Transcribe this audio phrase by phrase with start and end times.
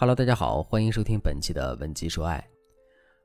[0.00, 2.40] Hello，大家好，欢迎收听本期的文姬说爱。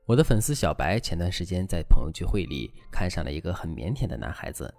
[0.06, 4.74] 我的粉丝小白前段时间在朋友聚会里看上了一个很腼腆的男孩子，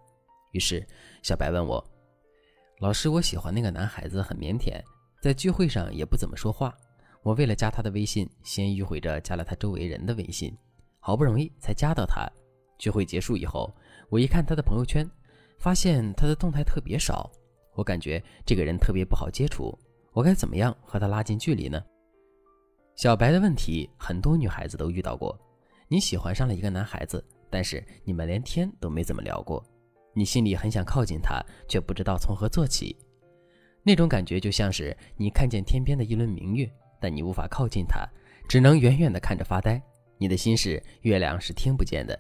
[0.52, 0.86] 于是
[1.24, 1.82] 小白问我
[2.82, 4.74] ：“老师，我喜欢那个男孩子很腼腆，
[5.22, 6.76] 在聚会上也不怎么说话。
[7.24, 10.54] 我为了加他的微信，先迂回着加了他周围人的微信，
[11.00, 12.30] 好不容易才加到他。
[12.78, 13.74] 聚会结束以后，
[14.10, 15.10] 我一看他的朋友圈，
[15.60, 17.32] 发现他的动态特别少。”
[17.72, 19.78] 我感觉这个人特别不好接触，
[20.16, 21.84] 我该怎么样和他拉近距离呢？
[22.96, 25.38] 小白的问题很多女孩子都遇到过。
[25.90, 29.62] 你喜欢上了一个男孩子，但是你们连天都没怎么聊过，
[30.14, 32.96] 你心里很想靠近他，却不知道从何做起。
[33.84, 38.08] 那种感觉就像是你看见天边的一轮明月，但你无法靠近他，
[38.48, 39.80] 只能远远地看着发呆。
[40.18, 42.18] 你的心事，月亮是听不见的。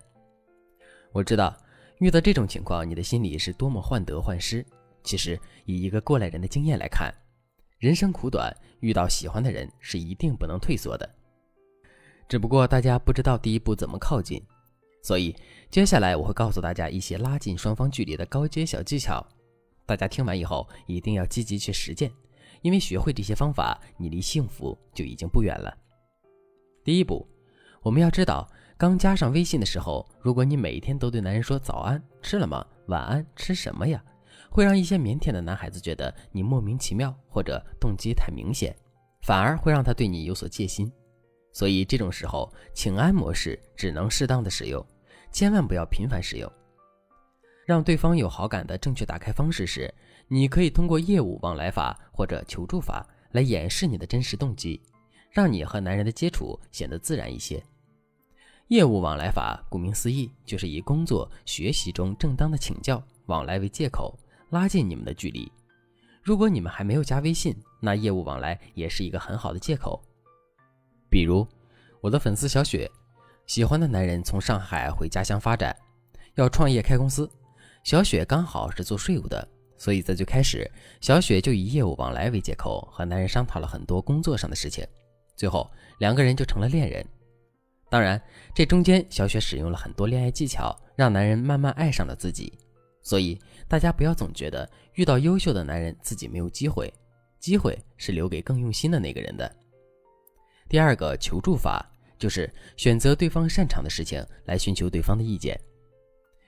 [1.13, 1.55] 我知道，
[1.99, 4.65] 遇到这种情况，你的心里是多么患得患失。
[5.01, 7.09] 其实，以一个过来人的经验来看，
[7.77, 11.09] 人生苦短，遇到喜欢的人是一定不能退缩的。
[12.27, 14.41] 只不过大家不知道第一步怎么靠近，
[15.03, 15.35] 所以
[15.69, 19.25] 接下来我会告诉大家一些拉近双方距离的高阶小技巧。
[19.85, 22.11] 大家听完以后一定要积极去实践，
[22.61, 25.77] 因为学会这些方法，你离幸福就已经不远了。
[26.83, 27.27] 第一步，
[27.81, 32.65] 我们要知道，刚加上微信的时候，如果你每天都对男人说早安，吃了吗？
[32.87, 34.03] 晚安，吃什么呀？
[34.55, 38.73] 会让一些腼腆的男孩子觉得你莫名其妙，或者动机太明显，
[39.21, 40.89] 反而会让他对你有所戒心。
[41.51, 44.81] 所以这种时候，请安模式只能适当的使用，
[45.29, 46.49] 千万不要频繁使用。
[47.65, 49.93] 让对方有好感的正确打开方式是，
[50.29, 54.81] 你可以通过业务往来法或者求助法来掩饰你的真实动机，
[55.31, 57.61] 让你和男人的接触显得自然一些。
[58.69, 64.17] 业务往来法顾名思义，就是以工作、学习中正当的请教往来为借口。
[64.49, 65.51] 拉近你们的距离。
[66.21, 70.01] 如果你们还没有加微信，那业务往来也是一个很好的借口。
[71.09, 71.47] 比如，
[72.01, 72.89] 我的粉丝小雪，
[73.47, 75.75] 喜欢的男人从上海回家乡发展，
[76.35, 77.29] 要创业开公司。
[77.83, 79.47] 小雪刚好是做税务的，
[79.77, 80.69] 所以在最开始，
[80.99, 84.83] 小雪就以业务往来为借口和男人商讨了很多工作上的事情。
[85.35, 85.69] 最后，
[85.99, 87.05] 两个人就成了恋人。
[87.87, 88.19] 当然，
[88.55, 92.51] 这中间小雪使用了很多恋爱技巧，让男人慢慢爱上了自己。
[93.05, 96.91] 所以，大家不要总觉得遇到优秀的男人自己没有机会，
[97.39, 99.55] 机会是留给更用心的那个人的。
[100.67, 105.55] 第二个求助法就是选择对方擅长的事情来寻求对方的意见。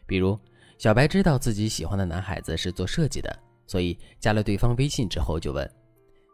[0.08, 0.36] 比如，
[0.80, 5.72] 小白知道自己喜欢的男孩子是做设计的，所以加了对方微信之后就问：“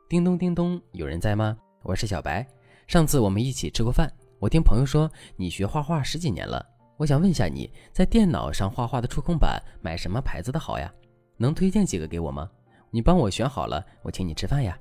[0.08, 1.58] 叮咚叮咚，有人在吗？
[1.82, 2.48] 我是小白，
[2.88, 4.10] 上次我们一起吃过饭，
[4.40, 6.66] 我听朋友说你学画画十几年了。”
[6.98, 10.94] 我想问一下，你在电脑上画画的触控板买什么牌子的好呀？
[11.38, 12.50] 能推荐几个给我吗？
[12.92, 14.78] 你帮我选好了，我请你吃饭呀。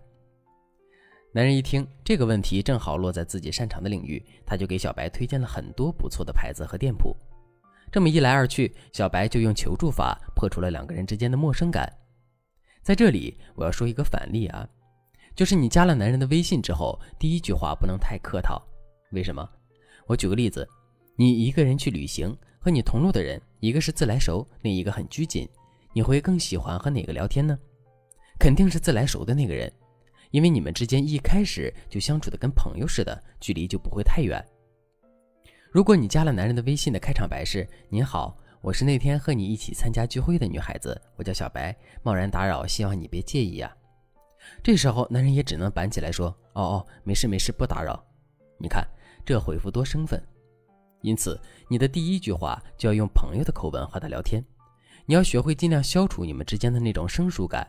[1.33, 7.17] 男人一听这个问题正好落在自己擅长的领域，他就给小白推荐了很多不错的牌子和店铺。
[7.91, 11.91] 这么一来二去，小白就用求助法破除了两个人之间的陌生感。
[12.83, 14.69] 在这里，我要说一个反例啊，
[15.35, 18.63] 就是你加了男人的微信之后，第一句话不能太客套。
[19.13, 19.49] 为什么？
[20.07, 20.69] 我举个例子。
[21.23, 25.49] 你一个人去旅行，和你同路的人，一个是自来熟，另一个很拘谨，
[25.93, 27.57] 你会更喜欢和哪个聊天呢？
[28.41, 29.73] 肯定是自来熟的那个人，
[30.33, 34.45] 因为你们之间一开始就相处的跟朋友似的，距离就不会太远。
[35.71, 41.73] 如果你加了男人的微信的开场白是“您好，我是那天和你一起参加聚会的女孩子，我叫小白，
[42.03, 43.73] 贸然打扰，希望你别介意呀。”
[44.61, 48.05] 这时候男人也只能板起来说：“哦哦，没事没事，不打扰。”
[48.59, 48.85] 你看
[49.25, 50.21] 这回复多生分。
[51.03, 54.43] 因此，你的第一句话就要用朋友的口吻和他聊天。
[55.05, 57.67] 你要学会尽量消除你们之间的那种生疏感。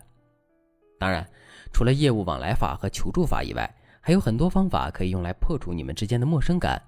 [1.00, 1.28] 当然，
[1.74, 6.82] 除了业务往来法和求助法以外，还有很多方法可以用来破除你们之间的陌生感。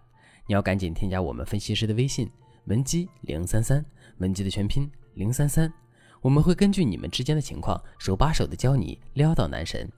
[0.48, 2.30] 你要赶紧添加我们分析师的微信
[2.66, 3.84] 文姬零三三，
[4.20, 5.74] 文姬的全拼零三三，
[6.22, 9.91] 我们会根据你们之间的情况，手把手的教你撩到男神。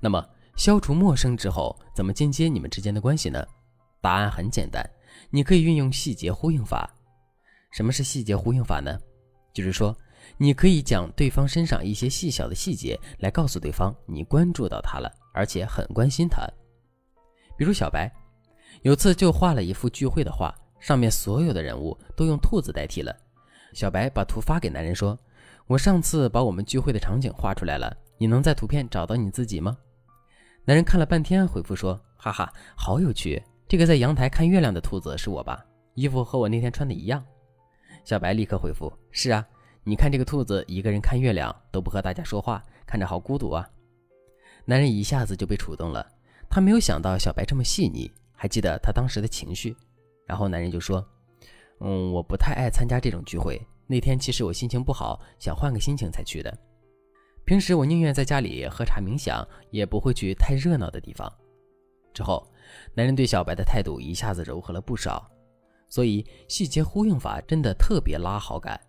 [0.00, 0.26] 那么，
[0.56, 3.46] 消除陌生之后，怎么进阶你们之间的关系呢？
[4.00, 4.82] 答案很简单。
[5.30, 6.88] 你可以运用细节呼应法。
[7.72, 8.98] 什么是细节呼应法呢？
[9.52, 9.96] 就是说，
[10.36, 16.46] 你可以讲对方身上一些细小的细节，来告诉对方你关注到他了，而且很关心他。
[17.56, 18.12] 比如小白，
[18.82, 23.14] 有次就画了一幅聚会的画，上面所有的人物都用兔子代替了。
[23.72, 25.18] 小白把图发给男人说
[25.66, 29.76] ：“我上次把我们聚会的场景画出来了，你能在图片找到你自己吗？”
[30.66, 33.42] 男人看了半天，回复说：“哈哈，好有趣。”
[33.74, 35.66] 这个在阳台看月亮的兔子是我吧？
[35.94, 37.20] 衣服和我那天穿的一样。
[38.04, 39.44] 小白立刻回复：“是啊，
[39.82, 43.68] 你看这个兔子一个人看月亮，都不和大家说话，看着好孤独啊。”
[44.64, 46.08] 男人一下子就被触动了，
[46.48, 49.76] 他没有想到小白这么细腻，还记得他当时的情绪。
[50.24, 51.04] 然后男人就说
[51.82, 53.60] ：“嗯，我不太爱参加这种聚会。
[53.88, 56.56] 那天其实我心情不好，想换个心情才去的。
[57.44, 61.28] 平时我宁愿在家里喝茶冥想，也不会去太热闹的地方。”
[62.14, 62.46] 之后，
[62.94, 65.30] 男人对小白的态度一下子柔和了不少。
[65.88, 68.80] 所以细节呼应法真的特别拉好感。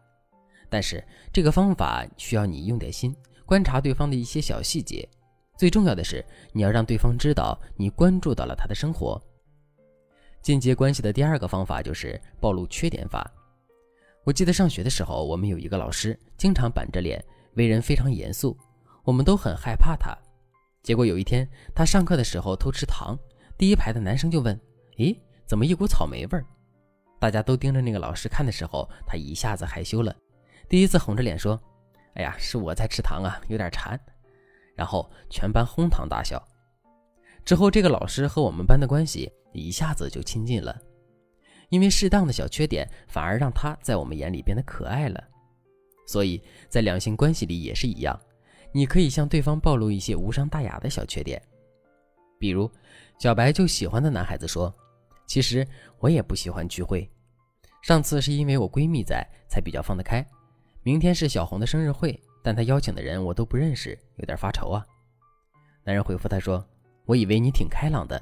[0.69, 5.07] 但是这个方法需要你用点心，观察对方的一些小细节。
[5.57, 9.21] 最重要的是，你要让对方知道你关注到了他的生活。
[10.41, 13.31] 间接关系的第二个方法就是暴露缺点法。
[14.23, 17.23] 我记得上学的时候，我们有一个老师，经常板着脸，
[17.53, 18.57] 为人非常严肃，
[19.03, 20.17] 我们都很害怕他。
[20.83, 23.17] 结果有一天，他上课的时候偷吃糖，
[23.57, 24.59] 第一排的男生就问
[24.97, 26.45] ：“咦，怎么一股草莓味儿？”
[27.19, 30.15] 大家都盯着那个老师看的时候，他一下子害羞了。
[30.67, 31.59] 第一次红着脸说
[32.15, 33.99] ：“哎呀，是我在吃糖啊，有点馋。”
[34.75, 36.41] 然后全班哄堂大笑。
[37.45, 40.77] 之后，这个老师和我们班的关系一下子就亲近了，
[41.69, 45.23] 因为适当的小缺点反而让他在我们眼里变得可爱了。
[46.07, 48.19] 所以在两性关系里也是一样，
[48.73, 51.41] 你可以向对方暴露一些无伤大雅的小缺点，
[52.37, 52.69] 比如
[53.17, 54.73] 小白就喜欢的男孩子说
[55.25, 55.67] ：“其实
[55.99, 57.09] 我也不喜欢聚会，
[57.81, 60.25] 上次是因为我闺蜜在，才比较放得开。”
[60.83, 64.85] 明天是小红的生日会，但她邀请的人我都不认识，有点发愁啊。
[65.83, 66.63] 男人回复他说
[67.05, 68.21] ：“我以为你挺开朗的。”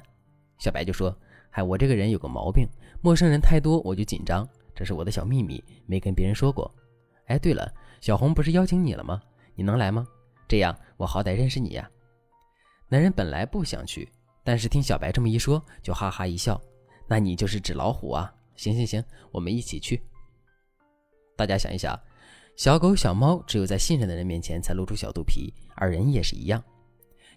[0.60, 1.14] 小白就说
[1.50, 2.68] ：“嗨，我这个人有个毛病，
[3.02, 6.74] 陌生人太多我就紧张，这是我的小秘密，没跟别人说过。”
[7.28, 9.22] 哎，对了，小红不是邀请你了吗？
[9.56, 10.08] 你能来吗？
[10.48, 11.90] 这样我好歹认识你呀。
[12.90, 14.08] 男人本来不想去，
[14.44, 16.62] 但是听小白这么一说，就哈哈一笑
[17.08, 18.34] ：“那你就是纸老虎啊！
[18.56, 20.02] 行行行，我们一起去。”
[21.38, 22.00] 大家想一想。
[22.56, 26.64] 小狗、小猫只有在信任的人面前才露出小肚皮，而人也是一样。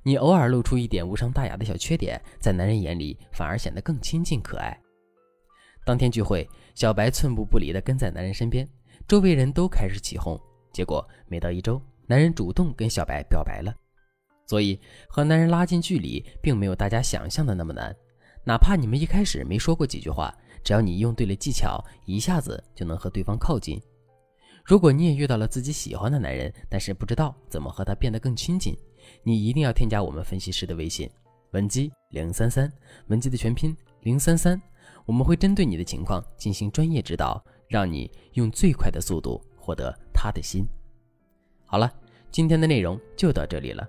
[0.03, 4.79] 你偶尔露出一点无伤大雅的小缺点，在男人眼里反而显得更亲近可爱。
[5.87, 8.69] 当天聚会，小白寸步不离地跟在男人身边，
[9.09, 10.39] 周围人都开始起哄。
[10.71, 13.75] 结果没到一周，男人主动跟小白表白了。
[14.47, 17.95] 所以和男人拉近距离，并没有大家想象的那么难。
[18.45, 20.33] 哪怕你们一开始没说过几句话，
[20.63, 23.81] 只要你用对了技巧，一下子就能和对方靠近。
[24.65, 28.77] 如果你也遇到了自己喜欢的男人，但是不知道怎么和他变得更亲近，
[29.23, 31.11] 你一定要添加我们分析师的微信
[31.53, 32.73] 文姬零三三，
[33.09, 34.61] 文姬的全拼零三三，
[35.05, 40.65] 我们会针对你的情况进行专业指导，让你用最快的速度获得他的心。
[41.65, 41.93] 好了，
[42.31, 43.89] 今天的内容就到这里了，